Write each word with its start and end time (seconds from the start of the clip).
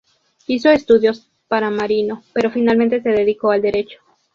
Hizo 0.47 0.71
estudios 0.71 1.29
para 1.47 1.69
marino, 1.69 2.23
pero 2.33 2.49
finalmente 2.49 3.03
se 3.03 3.09
dedicó 3.09 3.51
al 3.51 3.61
derecho. 3.61 3.99